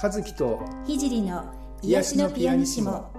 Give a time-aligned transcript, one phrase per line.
[0.00, 3.10] 和樹と聖の癒しのピアニシモ。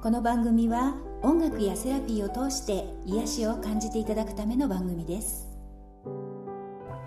[0.00, 5.48] この番組は音楽やセラピーを通して癒しを感じていただくための番組です。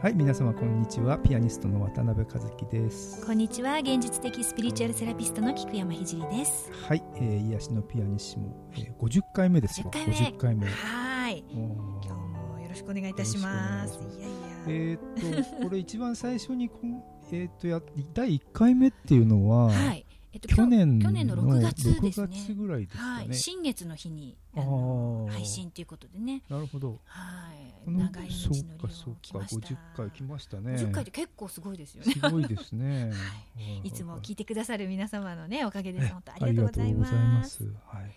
[0.02, 1.18] はい皆様こんにちは。
[1.20, 3.26] ピアニストの渡辺和樹です。
[3.26, 3.78] こんにちは。
[3.78, 6.70] 現実的スピリチュアルセラピストの菊山聖です。
[6.90, 9.90] はい、えー、癒しのピアニシモ、えー、50回目ですよ。
[9.90, 11.46] 50回目はい。
[11.50, 13.98] 今日もよろしくお願いいたします。
[14.18, 14.38] いやいや。
[14.68, 17.82] えー、っとこれ一番最初にこんえー、っとや
[18.14, 22.28] 第1回目っていうのは、はいえっと、去年去年の6月ですね。
[22.32, 23.28] 月ぐらいですかね。
[23.28, 26.42] はい、新月の日に配信ということでね。
[26.50, 27.00] なるほど。
[27.06, 27.92] はい。
[27.92, 29.68] 長い道のりを来ました。
[29.68, 30.74] 50回来ましたね。
[30.76, 32.14] 50回って結構すごいですよね。
[32.14, 33.12] すごいですね。
[33.58, 33.88] はい。
[33.88, 37.66] いつも聞いてくださる皆様のねおかげで本当ありがとうございます。
[37.66, 38.14] はいはい。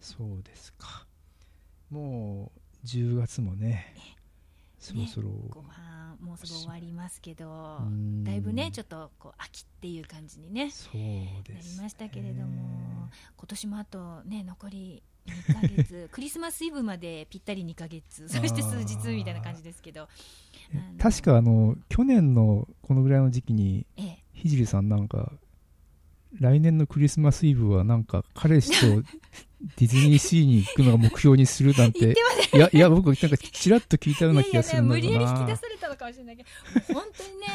[0.00, 1.06] そうですか。
[1.90, 4.13] もう10月もね。
[4.84, 7.78] そろそろ、後半もうすぐ終わりますけど
[8.22, 10.92] だいぶねちょっとこう秋っていう感じにねそう
[11.44, 20.08] です、ね、なりましたけれども今年もあとね残り2ヶ月 クリスマスイブまでぴったり2ヶ月そして数日みたいな感じですけど
[20.98, 25.32] 確かあの去年のこのぐらいの時期に、ええ、ひさんなんか
[26.40, 29.08] 来年のクリスマスイブはなんか彼氏と
[29.76, 32.14] ディズニーシーに行くのが目標にするなんて、
[32.52, 37.46] いや、いや、僕、なんか、ちらっと聞いたような気がするんだけど無理やり引き出されたのかもしれないけど、本当にね、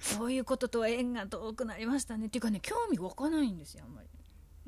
[0.00, 2.26] そういうこととは縁が遠くなりましたね。
[2.26, 4.08] っていうかね、興味湧かないんですよ、あんまり。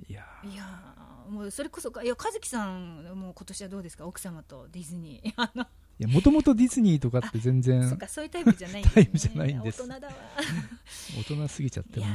[0.09, 0.95] いやいや
[1.29, 5.33] もうそれこそか、いや、和樹さん、もう今年はどうですか、奥様とディズニー。
[5.37, 5.67] あの
[6.01, 9.83] いやもともとディズニーとかって全然そうかそういうタイプじゃないんです、ね、タイプじゃないんです。
[9.83, 10.15] 大人だわ。
[11.19, 12.09] 大人すぎちゃっていや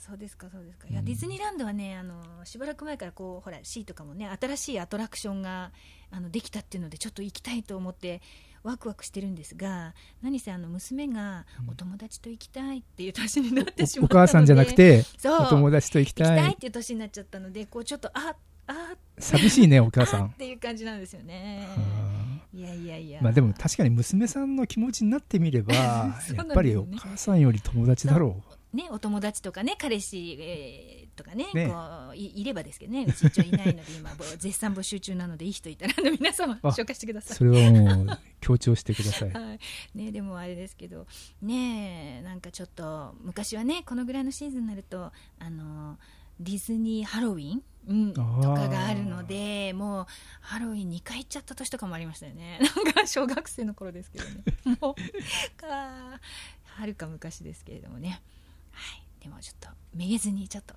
[0.00, 0.88] そうですかそうですか。
[0.88, 5.70] いや、うん、ディズニーランドはねあのしばらく前からこうほら C とかもね新しいアトラクションが
[6.10, 8.22] あのできたっていうのでちょっと行きたいと思って
[8.64, 16.28] ワクワクしてるんですが何せあの娘がお友達と行きたいっていう年になってしまったので、お母さんじゃなくてお友達と行きたい。
[16.28, 18.34] 行きたいっていう年になっちゃったのでこうちょっとあ
[18.66, 20.26] あ寂しいねお母さん。
[20.26, 21.68] っていう感じなんですよね。
[22.54, 23.20] いやいやいや。
[23.22, 25.72] まあでも確かに娘さんの気持ちになってみれば、
[26.28, 28.76] ね、やっぱりお母さんより友達だろう。
[28.76, 31.74] ね、お友達とかね彼氏、えー、とかね、ね、こ
[32.12, 37.36] ういいればですけどねうち一応いないので今絶賛募集中なのでいい人いたら皆様紹介してください。
[37.36, 39.58] それはもう強調してください、 はい。
[39.94, 41.06] ね、でもあれですけど
[41.42, 45.98] ねなんかちょっと昔はねこのぐらいのシーズンになるとあの
[46.40, 50.06] ディズニーハロウィンうん、とかがあるのでもう
[50.40, 52.60] ハロウィン2回行っちゃった年とかもありましたよね。
[52.84, 54.44] なんか小学生の頃ですけどね。
[54.80, 58.22] もうかはるか昔ですけれどもね。
[58.70, 59.02] はい。
[59.22, 60.74] でもちょっとめげずにちょっと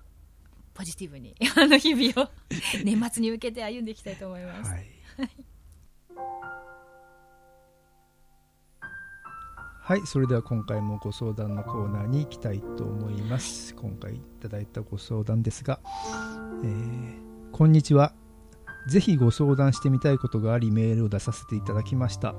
[0.74, 2.30] ポジティブにあの日々を
[2.84, 4.70] 年末に向けて歩んでいきたいと思います。
[4.70, 4.86] はい。
[5.18, 5.30] はい
[9.86, 13.72] はいそれでは今回もご相談のコーナーに行きたいと思います。
[13.76, 15.78] 今回いただいたご相談ですが、
[16.64, 17.20] えー、
[17.52, 18.12] こんにちは。
[18.88, 22.34] ぜひご相談してみたいことがありメールを出させていただきました。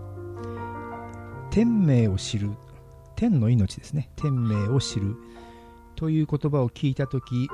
[1.49, 2.51] 天命を知る。
[3.15, 4.11] 天の命ですね。
[4.17, 5.15] 天命を知る。
[5.95, 7.49] という言葉を聞いた時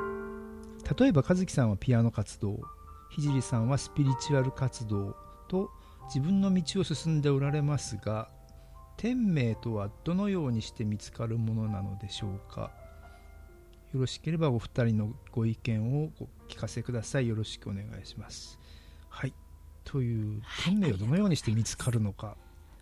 [0.98, 2.62] 例えば和樹さんはピアノ活動
[3.16, 5.16] 聖さんはスピリチュアル活動
[5.48, 5.70] と
[6.08, 8.33] 自分の道を進んでおられますが
[8.98, 12.72] 天命とはどのようにして見つかるものなのでしょうか？
[13.94, 17.28] よろしければお二人のご意見をお聞かせください。
[17.28, 18.58] よろしくお願いします。
[19.10, 19.34] はい。
[19.84, 22.38] という天命をどのようにして見つかるのか、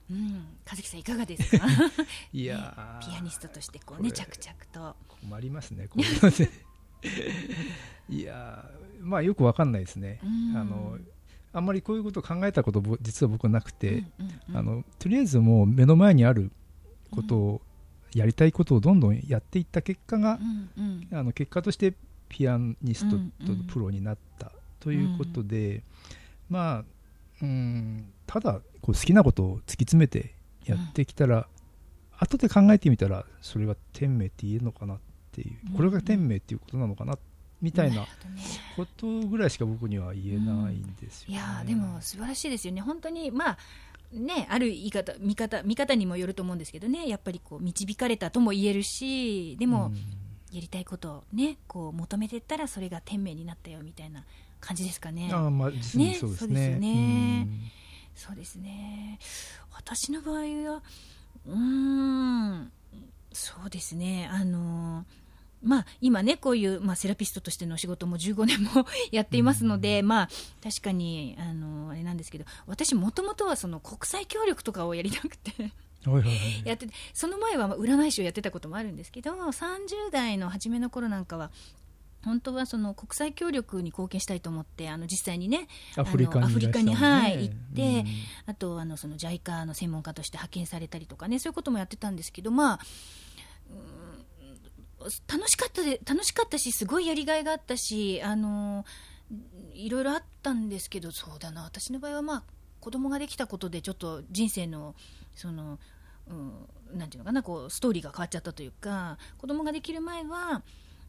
[0.09, 1.65] うん、和樹さんいかがですか？
[2.31, 4.95] いや、ピアニストとしてこうね着々と。
[5.21, 6.05] 困りますねこれ
[8.15, 10.19] いやまあよくわかんないですね、
[10.55, 10.97] あの
[11.53, 14.05] あんまりこういうことを考えたこと実は僕なくて、
[14.53, 16.51] あのとりあえずもう目の前にある
[17.11, 17.61] ことを、
[18.13, 20.37] やりたいことをどんどんやっていった結果が、
[20.77, 21.93] うんうん、あの結果として
[22.27, 24.51] ピアニストとプロになった
[24.81, 25.83] ということで、うん
[26.51, 26.83] まあ
[27.41, 30.35] うんただこう好きなことを突き詰めて
[30.65, 31.45] やってきたら、うん、
[32.19, 34.99] 後で考えてみたらそれが天命って言えるのかなっ
[35.31, 37.21] ていう、これが天命っていうことなのかなって
[37.61, 38.07] みたいな
[38.75, 41.29] ことぐらいしか僕には言えないんですよ、ね。
[41.29, 42.81] うん、いやでも素晴らしいですよね。
[42.81, 43.57] 本当にまあ
[44.11, 47.07] ね、ある言い方見方見方にもよると思うんですけどね。
[47.07, 49.91] やっぱりこう導かれたとも言えるしでも、
[50.51, 54.25] やりたいことをねこう求めてったらそれが天命になったよみたいな
[54.59, 55.29] 感じですかね。
[55.31, 56.77] あまあ、実にそうですね。
[56.77, 57.47] ね。
[58.15, 59.17] そうですね。
[59.73, 60.35] 私の場合
[60.69, 60.83] は
[61.47, 62.71] うん
[63.31, 64.27] そうですね。
[64.31, 65.21] あのー
[65.61, 70.29] まあ、今ね、こういう、まあ、セラピストとしての仕事も15年も やっていますので、うん、まあ、
[70.63, 75.71] 確かに、あの、あれなんですけど、私もともとはその国際協力とかをやりたくて
[76.65, 81.51] やっててその前は占い師をやってたこともあるんですけど30代の初めの頃なんかは
[82.23, 88.05] 本当はその国際協力に貢献したいと思ってあの実際にねアフリカに,、アフリカに、はい、行って、うん、
[88.45, 92.79] あとあのその JICA の専門家として派遣されたりとかねそういうこともやってたんですけどまあ、
[95.27, 98.85] 楽しかったで楽しかったしすごいやりがいがあったしあの
[99.73, 102.43] いろいろあったんですけどそうだな私の場合はまあ
[102.79, 104.95] 子供ができたことでちょっと人生の
[105.35, 105.79] その、
[106.29, 110.63] うん、ていうのかなこうストーリーが変わっちゃったというか子供ができる前は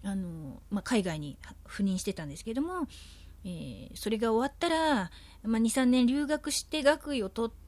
[0.04, 1.36] あの、まあ、海外に
[1.66, 2.86] 赴任してたんですけども、
[3.44, 5.10] えー、それが終わったら、
[5.44, 7.61] まあ、23年留学して学位を取って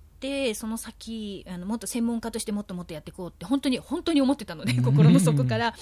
[0.54, 5.74] その先あのもっと専門家としてもっともっとやっていこうって本当に本当に思ってたので心の底から。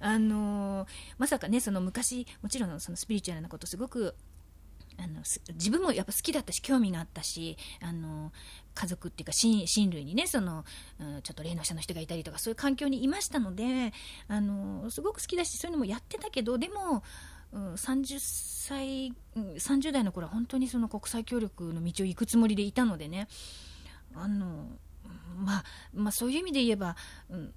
[0.00, 0.86] あの
[1.18, 4.14] まさかねその昔もちろんそのスピリチュアルなことすごく
[4.98, 5.22] あの
[5.54, 8.32] 自分もやっぱ好きだったし興味があったしあの
[8.74, 10.64] 家族っていうか親類にねその、
[11.00, 13.92] うん、ちょっと霊能者の人がいたりとかそういう環境にいましたので
[14.26, 17.04] あのすごく好きだしそういうのもやってたけどでも、
[17.52, 23.28] うん、30歳、うん、30代の頃は本当にその国際協力の道を行くつもりでいたのでね
[24.22, 24.66] あの、
[25.36, 26.96] まあ、まあそういう意味で言えば、
[27.30, 27.52] うん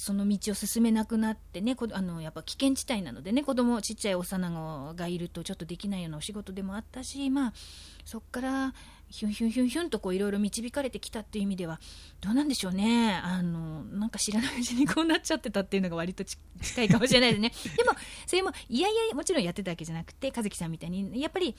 [0.00, 7.52] その道を進めなくなってねあのやっぱ危険地帯なのでね子供ちっちゃい幼子がいるとちょっとできないようなお仕事でもあったしまあ
[8.06, 8.74] そこから
[9.10, 11.80] ヒュンヒュンヒュンヒュンとこういろいろ導かれてきたっていう意味では
[12.22, 13.20] どうなんでしょうね。
[13.22, 17.52] あのなんか知らないうちにこうなっちゃってたっていうのが割と近いかもしれないですね。
[17.76, 17.90] でも
[18.26, 21.54] それもいやいやもちろんやってたわけじゃなくて和樹さんみたいにやっぱり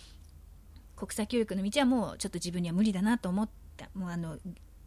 [0.95, 3.50] 国際教育の道はもうちょっと自分には無理だなと思っ
[3.81, 4.00] た。
[4.00, 4.38] もうあの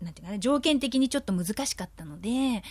[0.00, 2.62] なんていうかな条件的にちょっと難しかったので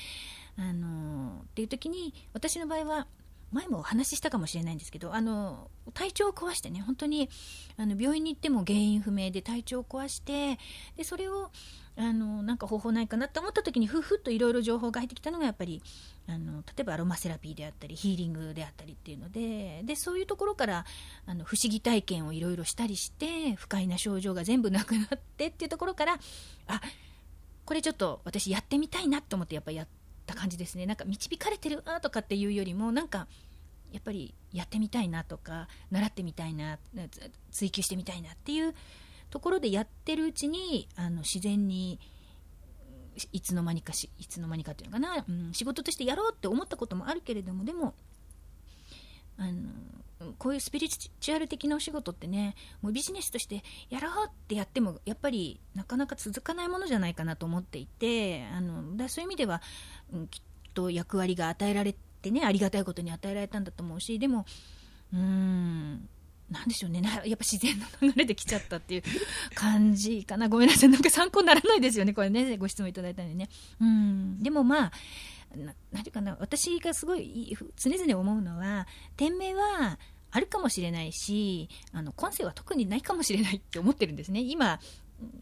[0.58, 3.08] あのっていう時に私の場合は
[3.54, 7.30] 前もお話ししたかもしれないんですけどあの体調を壊してね本当に
[7.78, 10.60] あの病院に行っても原因不明で体調を壊して
[10.98, 11.52] でそれを
[11.96, 15.84] あのなんか方法ないかなと思った時にふふっといろいろ情報が入ってきたのがやっぱり
[16.28, 20.86] あの例えばアロマセラピーであったりヒーリングであったりっていうのででそういうところから
[21.28, 26.14] あの不思議体験をいろいろしたりして不快な症状が全部なくなってっていうところから
[26.68, 26.82] あ
[27.66, 30.03] これちょっと私やってみたいなと思ってやっぱやって
[30.34, 30.86] た感じですね。
[30.86, 33.28] なんか導かれてるとかっていうよりもなんか
[33.92, 36.80] やっぱりやってみたいなとか習ってみたいな
[37.52, 38.74] 追求してみたいなっていう
[39.30, 42.00] ところでやってるうちにあの自然に
[43.32, 47.94] いつの間にかしいつの間にかっていうのかな、うん、仕事としてやろうって思ったこともあるけれどもでも
[49.38, 49.52] あの
[50.38, 59.62] こういうスピリチュアル的なお仕事ってねもうビジネスとしてやろうってやってもやっぱりなかなか続かないものじゃないかなと思っていてあのだそういう意味では、
[60.14, 60.42] うん、きっ
[60.74, 64.46] と役割が与えられてねありがたいことに与えられたんだと思うしでも
[65.14, 66.10] うーん
[66.50, 67.02] なんでしょうね。
[67.02, 69.04] やっぱ自然の流れで来ちゃったっていう
[69.56, 70.50] 感じかな。
[70.50, 70.90] ごめんなさい。
[70.90, 72.14] なんか参考にならないですよね。
[72.14, 73.50] これねご質問いただいたのでね。
[73.80, 74.42] うん。
[74.42, 74.92] でもまあ
[75.56, 76.38] ななんていうかな。
[76.40, 78.88] 私がすごい常々思うのは
[79.18, 79.98] 店名は
[80.36, 84.42] あるかもしれないしあの今世は特にないかもしれないって思ってるんですね。
[84.42, 84.80] 今、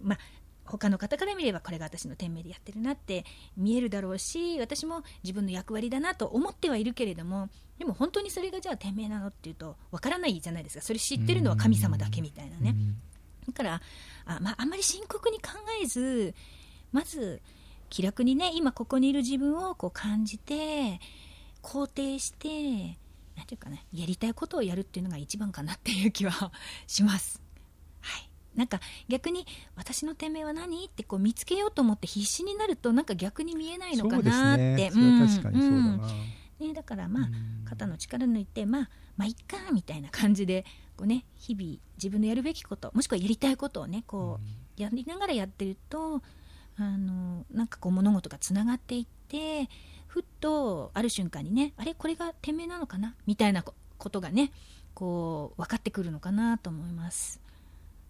[0.01, 0.19] まあ、
[0.65, 7.49] 他の方から見ればこれが私の店名でやってるなって見えるだろうし私も自分の役割だなと思ってはいるけれども
[7.79, 10.83] でも本当にそれがじゃあ店名なのっていうとわからないじゃないですか。
[10.83, 12.75] それ知ってるのは神様だけみたいなね。
[13.47, 13.81] だから
[14.25, 16.35] あ,、まあ、あんまり深刻に考えず
[16.91, 17.41] まず
[17.89, 20.99] 気楽にね今ここにいる自分をこう感じて
[21.63, 22.97] 肯定して
[23.35, 26.51] 何て言うかなやりたいことをやるっていうのが一番かなっていう気は
[26.87, 27.41] します。
[28.01, 28.29] はい。
[28.55, 29.45] なんか逆に
[29.75, 34.91] 私の店名は何ってこう見つけようと思って必死になるとなんか逆に見えないのかなって。
[34.91, 35.97] そう、ね、確かにそうだな、
[36.59, 37.29] ね、だからまあ
[37.65, 40.65] 肩の力抜いてまあまあいっかみたいな感じで
[40.97, 44.39] こうね日々自分のやるべきこともしくはやりたいことをねこ
[44.77, 46.21] うやりながらやってると
[46.77, 49.69] あのなんかこう物事がつながっていって
[50.07, 53.15] ふっとある瞬間にねあれこれが店名なのかな？
[53.25, 53.73] みたいなこ
[54.09, 54.51] とがね
[54.93, 57.39] こう分かってくるのかなと思います。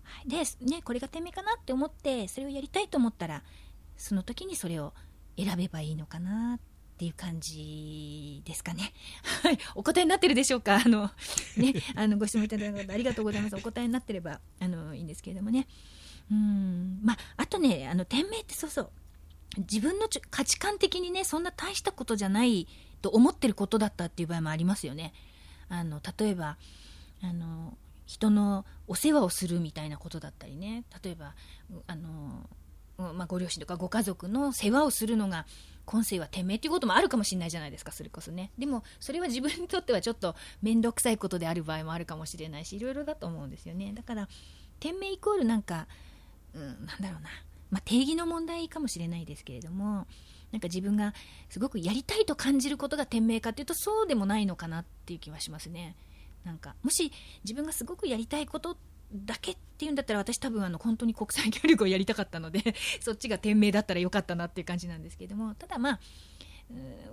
[0.04, 3.44] はい、で、ね、これが店名かなって思ってそれをやりたいと思ったら
[3.98, 4.94] その時にそれを
[5.38, 6.60] 選べばいいのかなっ
[6.98, 8.94] ていう感じですかね。
[9.44, 10.82] はい、お答えになってるでしょうか？
[10.86, 11.10] あの、
[11.58, 13.56] ね、あのご質問いただいたことありがとうございます。
[13.56, 15.68] お答えになってればあのいいんですけれどもね。
[16.32, 17.00] うん。
[17.04, 18.90] まあ、あとねあの店名ってそうそう。
[19.58, 22.68] 自分の価値観的にねそんな大したことじゃない
[23.02, 25.14] と思ってることだったっていう場合もありますよね。
[25.70, 26.58] あの例えば
[27.22, 30.84] あの人のお世話をするみたいなことだったりね。
[31.04, 31.34] 例えば
[31.88, 32.50] あの、
[32.98, 35.46] まあ、ご両親とかご家族の世話をするのが
[35.86, 38.52] 今世は店名っていうこともあるかもしれないじゃないですかそれこそね。
[38.58, 43.94] でもそれは自分にとってはちょっと面倒くさいことである場合もあるかもしれないしいろいろだと思うんですよね。
[43.94, 44.30] だから
[44.80, 45.88] 店名イコールなんか
[46.54, 47.30] うん、なんだろうな
[47.72, 50.06] まあ、定義の問題かもしれないですけれども
[50.52, 51.14] なんか自分が
[51.50, 55.96] すごくやりたいと感じることが天命かというとそうでもないのかなっていう気はしますね。
[56.44, 57.12] なんかもし
[57.44, 58.76] 自分がすごくやりたいこと
[59.14, 66.00] だけっていうんだったら私多分あの本当に国際協力をやりたかったので そっちが天命だったらよかったなっていう感じなんですけれどもただまあ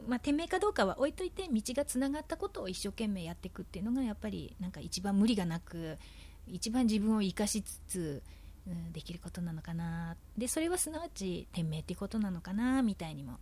[0.06, 5.98] まあ、店名かどうかは置いといて道がつながったことを一生懸命やっていくっていうのがやっぱりなんか一番無理がなく
[6.46, 8.22] 一番自分を生かしつつ、
[8.68, 10.16] うん、できることなのかな。
[10.36, 13.38] でそれはすなわち店名っていうことなのかなみたいにも、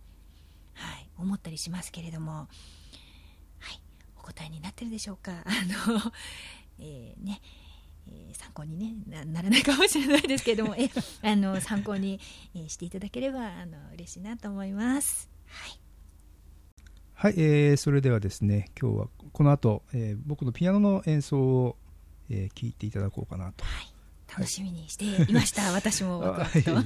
[0.73, 2.47] はい、思ったりしますけれども、
[3.59, 3.81] はい、
[4.17, 5.43] お答えになってるでしょうか。
[5.45, 5.49] あ
[5.89, 6.11] の
[6.79, 7.41] えー、ね
[8.09, 10.75] えー、参考に、ね、ならないかもしれないですけれども。
[10.79, 10.89] え
[11.23, 12.21] あの参考に、
[12.55, 15.29] えー、していただければあの嬉しいなと思います。
[15.45, 15.79] はい。
[17.15, 21.77] はい、えー、それではですね今日はこの後、えー、僕のピアノの演奏を、
[22.29, 23.91] えー、聞いていただこうかなと、はい、
[24.37, 26.35] 楽しみにしていました、はい、私も。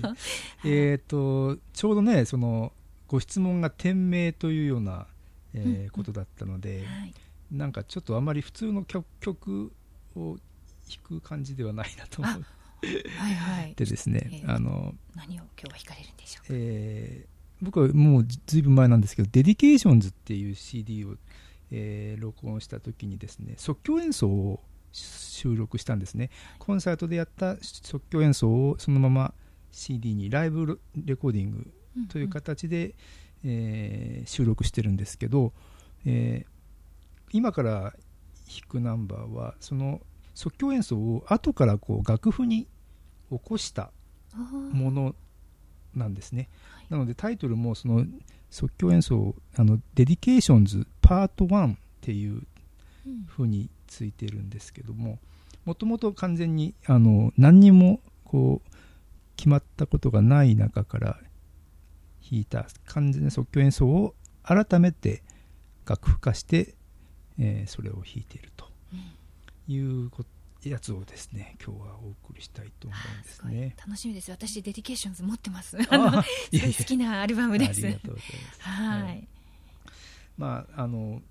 [0.66, 2.74] えっとちょうどねその
[3.08, 5.08] ご質問が天命というような、
[5.54, 7.14] えー、うん、ことだったので、はい、
[7.52, 9.74] なんかちょっとあまり普通の曲曲
[10.16, 10.38] を
[10.90, 12.46] 弾く感じではないなと思う
[12.84, 21.16] はいはい、 でですね、えー、あの何を今日は弾かれるんでしょうか、えー僕はもうずいぶん前なんですけど、 Dedications っていう CD を、
[21.70, 26.30] えー、録音した時にですね、即興演奏を収録したんですね。
[26.60, 29.34] コンサートでやった即興演奏をそのまま
[29.72, 31.74] CD にライブレコーディング
[32.10, 32.96] という形で、うんうん、
[33.44, 35.54] えー、収録してるんですけど、
[36.06, 36.50] えー、
[37.32, 37.94] 今から弾
[38.68, 40.02] くナンバーはその
[40.34, 42.68] 即興演奏を後からこう楽譜に
[43.32, 43.92] 起こした
[44.74, 45.16] もの
[45.96, 46.50] なんですね。
[46.90, 48.06] なのでタイトルもその
[48.50, 52.44] 即興演奏あの Dedications part 1っていう
[53.28, 55.20] ふうについてるんですけども
[55.66, 58.72] もともと完全にあの何にもこう
[59.36, 61.20] 決まったことがない中から
[62.30, 65.24] 弾いた完全な即興演奏を改めて
[65.86, 66.76] 楽譜化して、
[67.40, 68.68] えー、それを弾いていると
[69.68, 73.76] いうことやつをですね今日はお送りしたいと思うんですね。
[73.80, 74.30] 楽しみです。
[74.30, 75.76] 私 Dedications 持ってます。
[75.90, 77.84] あの好きなアルバムです。
[77.84, 78.62] ありがとうございます。
[78.62, 79.28] はい、はい、
[80.38, 81.22] まああの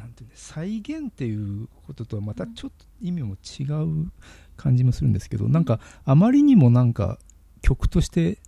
[0.00, 0.48] なんていうんです。
[0.52, 4.10] 再現っていうこととはまたちょっと意味も違う
[4.56, 7.18] 感じもするんですけど、うん、なんかあまりにもなんか
[7.60, 8.38] 曲として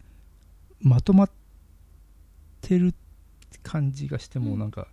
[0.81, 1.31] まとまっ
[2.63, 2.95] てる
[3.63, 4.89] 感じがしても、うん、なんか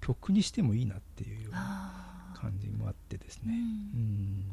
[0.00, 3.54] 曲にしてもいいなっていうような感じもあってですね。
[3.94, 4.44] うん。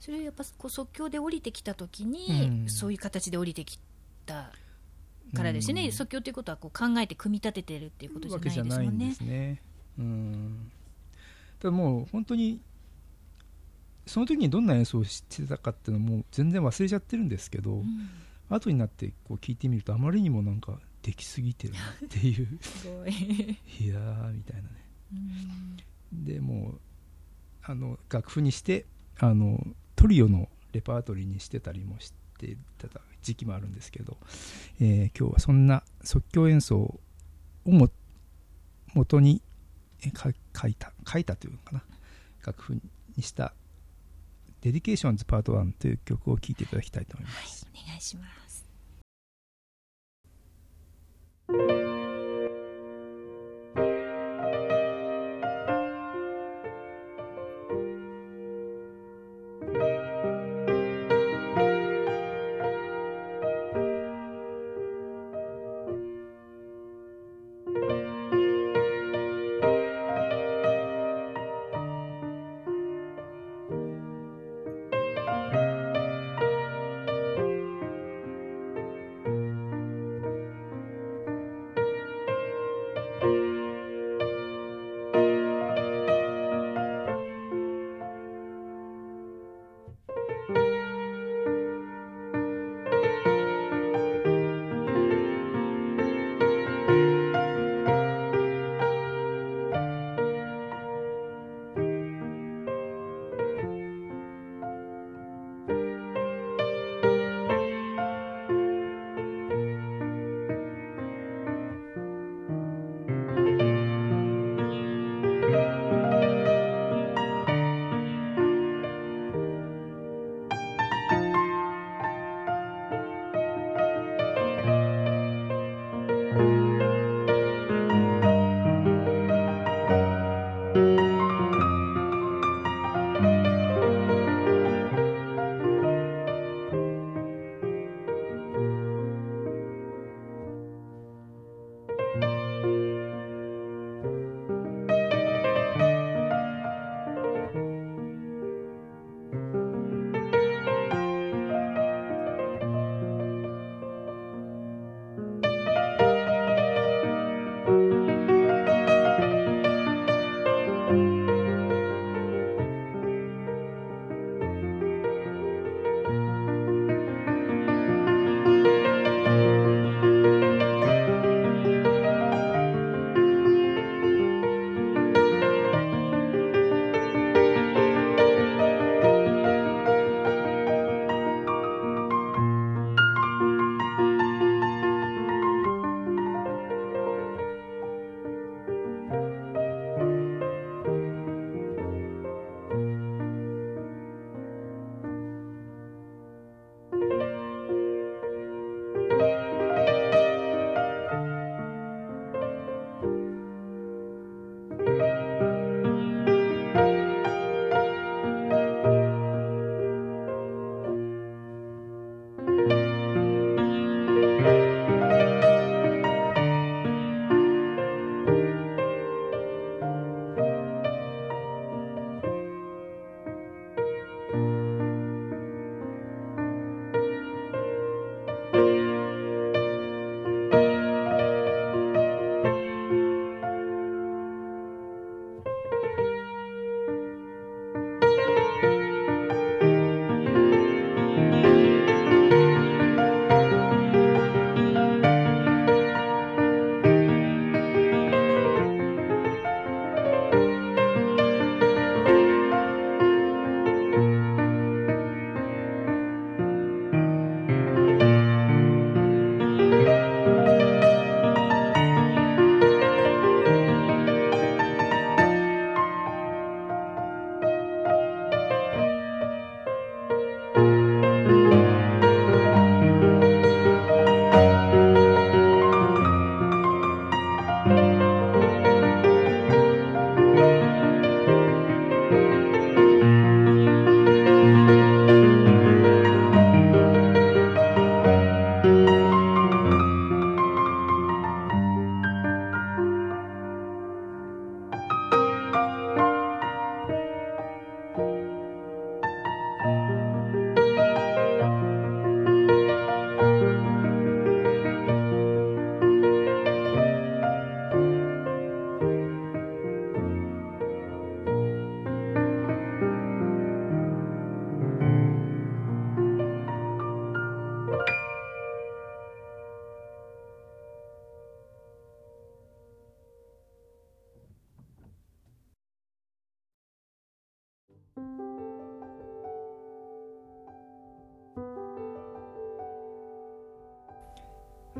[0.00, 3.78] それやっぱこう即興で降りてきた時に、そういう形で降りてき
[4.26, 4.50] た
[5.34, 9.16] からですね、即興ということはこう考えて組み立ててるっていうことじゃないですもんね。
[9.20, 9.62] ね。
[9.98, 10.72] うん。
[10.72, 10.79] た
[11.60, 12.60] だもう本当に
[14.06, 17.84] その時にどんな演奏をしてたかっていうのも全然忘れちゃってるんですけど、うん、
[18.48, 22.58] 後になってこう聞いてみるとあまりにもなんかできすぎてるなっていう。
[22.60, 23.10] すごい。
[23.80, 24.68] いやーみたいなね、
[26.12, 26.80] うん、でもう
[27.62, 28.86] あの楽譜にして
[29.18, 29.64] あの
[29.96, 32.88] トリオのレパートリーにしてたりもしてた
[33.22, 34.16] 時期もあるんですけど、
[34.80, 37.00] えー、今日はそんな即興演奏
[37.64, 37.90] をも
[38.94, 39.42] 元に
[40.16, 41.82] 書書いた書いたというのかな？
[42.44, 42.80] 楽譜
[43.16, 43.54] にした
[44.62, 47.66] 「Dedications part 1」という曲を聴いていただきたいと思います。
[47.72, 48.49] はい、お願いします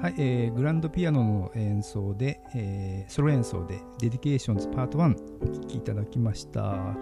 [0.00, 6.96] はい、えー、グランドピアノの演奏で、えー、ソロ演奏で「Dedications part 1お聴きいただきました。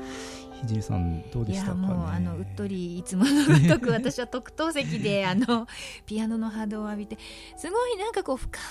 [0.60, 5.68] ひじりさんどうでしたか、ね、いやもうあのうっとりいつものごとく私は特等席で あの
[6.04, 7.16] ピアノの波動を浴びて
[7.56, 8.62] すごいなんかこう深い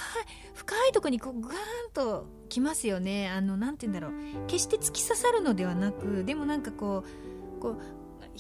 [0.54, 1.56] 深いとこにこうガーン
[1.94, 3.30] ときますよね。
[3.30, 4.48] あのなんて言うんだろう。
[4.48, 7.78] 決して突き刺さるのではなくでもなんかこうこう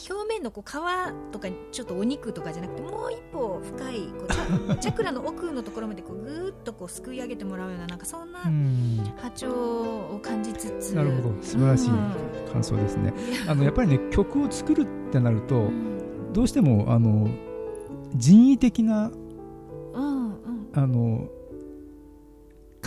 [0.09, 9.03] 表面のこう皮とかちょっとお肉とかじゃなくてもう一歩深いこうチャ チャクラの奥のところまでこうぐーっとこうすくい上げてもらうようななんかそんなうん。
[9.17, 10.95] 波長を感じつつ。
[10.95, 11.35] なるほど。
[11.41, 12.51] 素晴らしいうん。
[12.53, 13.13] 感想ですね。
[13.47, 16.31] あのやっぱりね曲を作るってなるとうん。
[16.33, 17.27] どうしてもあの
[18.15, 19.11] 人為的な
[19.93, 20.69] うんうん。
[20.73, 21.27] あの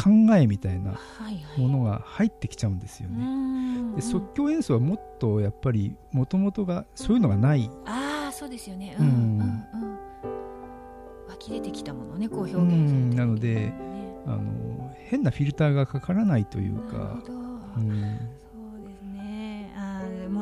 [0.02, 0.96] 考えみたいなは
[1.30, 1.60] いはい。
[1.60, 3.24] ものが入ってきちゃうんですようね。
[3.24, 3.94] ん。
[3.96, 8.96] で即興演奏はもっとやっぱりもともとがそういうのがない、ああそうですよね。
[8.98, 9.98] うんううんんうん。
[11.28, 13.74] 湧き出てきたものをねこう表現されてるうんなのでね
[14.26, 17.38] あの変なフィルターがかからないというなるかほ、ど、う
[17.80, 18.18] ん、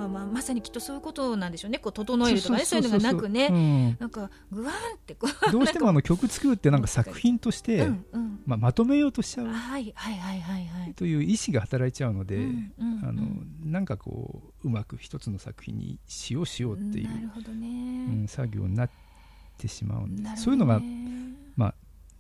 [0.08, 1.78] まあまあまさにきっとそういうことなんでしょうね。
[1.78, 2.64] こう整えるとかね。
[2.64, 8.40] そういうのがなくね、ね、なんかグワーンってこうん どうしてもあの曲作るってなんか作品としう、て、うんうん。
[8.46, 10.94] まあ、まとめようとしちゃうはいはいはいはいはい。
[10.94, 18.90] という意思が働いちゃうので、うんうんあのうんなんかこううまく一つの作品にしようしようっていうな、るほどうね、ん、作業になっ
[19.58, 20.44] てしまうんでなるほどね。
[20.44, 20.80] そういうのが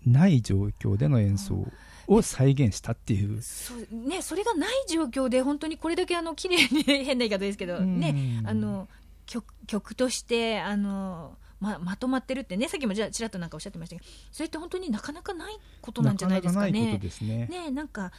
[0.06, 1.66] ない状況での演奏
[2.08, 3.42] を再現したっていう。
[3.42, 8.88] そうね、それがない状況で本当にこれだけあの綺麗に変な言い方ですけど、ねうんあの
[9.26, 17.04] 曲曲としてあのままとまってるってねさっきもじゃあちらっとなんかおっしゃってましたけどそれって本当になかなかないことなんじゃないですかなかなかないこねと。
[17.04, 17.46] ですね。
[17.46, 18.10] ねなんか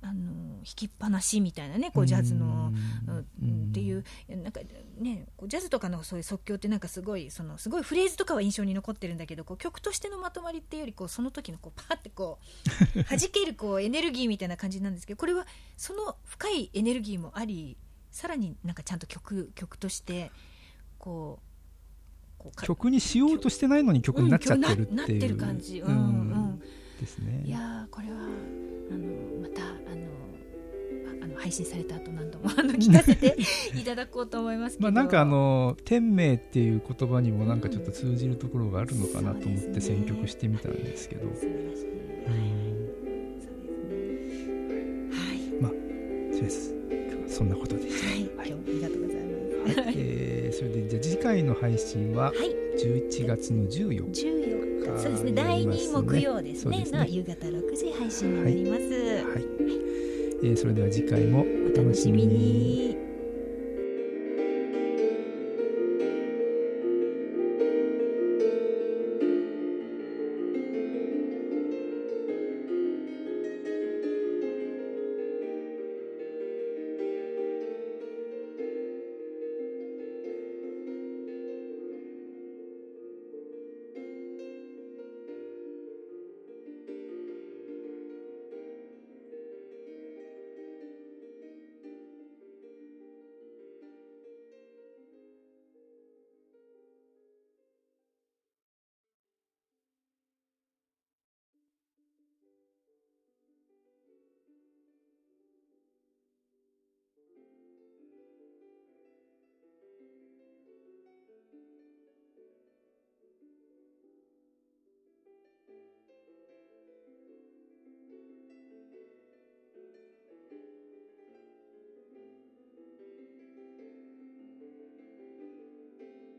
[0.00, 2.72] あの弾きっぱなしみたいなねこうジャズの。
[3.68, 4.60] っていうなんか
[4.98, 12.38] ねこうジャズとかのそういう即興ってなんかすごいそのすごいフレーズとかは印象に残ってるんだけどこう曲としてのまとまりっていうよりこうその時のこうパーってこ
[12.96, 17.76] う 弾けるこうエネルギーみたいな感じなんですけどこれはその深いエネルギーもあり
[18.10, 20.32] さらになんかちゃんと曲曲として
[20.98, 21.48] こう
[22.38, 25.80] こうか曲にしようとしてないのに曲になっちゃってるっていう、うんななってる感じ。
[25.80, 25.92] うん。
[25.92, 26.62] うん。
[27.00, 27.42] ですね。
[27.44, 28.16] いやーこれは
[31.38, 33.36] 配信された後何度も あの聞かせて
[33.74, 41.50] いただこうと思いますけど、まあなんかあの天命っていう言葉にもなんかちょっと通じるところがあるのかなと思って選曲してみたんですけど、そう
[46.42, 46.74] です
[47.28, 48.08] そんなことでした。
[48.08, 49.80] はい、ありがとうございます。
[49.80, 49.94] はい。
[49.96, 52.36] えーそれでじゃあ次回の配信ははい、
[52.76, 54.26] 11月の14日。
[54.26, 55.98] 14日、そうですね、あ第なりますね。
[55.98, 56.84] 2木曜ですね。
[56.84, 56.98] すね。
[56.98, 58.82] の夕方6時配信になります。
[58.82, 59.97] はい
[60.42, 62.97] えーそれでは次回もおお楽しみに。